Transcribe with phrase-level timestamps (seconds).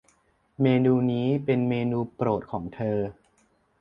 [0.61, 2.97] เมนูนี้เป็นเมนูโปรดของเธอ